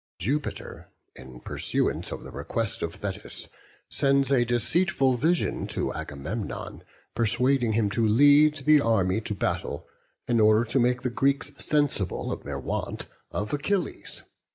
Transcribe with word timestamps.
Jupiter, 0.17 0.89
in 1.15 1.41
pursuance 1.41 2.11
of 2.11 2.23
the 2.23 2.31
request 2.31 2.81
of 2.81 2.95
Thetis, 2.95 3.47
sends 3.87 4.31
a 4.31 4.43
deceitful 4.45 5.13
vision 5.15 5.67
to 5.67 5.93
Agamemnon, 5.93 6.81
persuading 7.13 7.73
him 7.73 7.87
to 7.91 8.07
lead 8.07 8.55
the 8.65 8.81
army 8.81 9.21
to 9.21 9.35
battle 9.35 9.85
in 10.27 10.39
order 10.39 10.65
to 10.71 10.79
make 10.79 11.03
the 11.03 11.11
Greeks 11.11 11.51
sensible 11.63 12.31
of 12.31 12.41
their 12.43 12.57
want 12.59 13.05
of 13.29 13.53
Achilles. 13.53 14.23